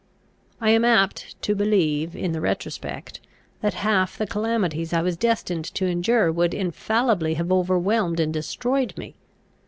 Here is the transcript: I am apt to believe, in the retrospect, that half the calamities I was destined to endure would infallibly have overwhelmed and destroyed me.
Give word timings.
I 0.59 0.71
am 0.71 0.83
apt 0.83 1.39
to 1.43 1.53
believe, 1.53 2.15
in 2.15 2.31
the 2.31 2.41
retrospect, 2.41 3.19
that 3.61 3.75
half 3.85 4.17
the 4.17 4.25
calamities 4.25 4.93
I 4.93 5.03
was 5.03 5.15
destined 5.15 5.65
to 5.75 5.85
endure 5.85 6.31
would 6.31 6.55
infallibly 6.55 7.35
have 7.35 7.51
overwhelmed 7.51 8.19
and 8.19 8.33
destroyed 8.33 8.97
me. 8.97 9.13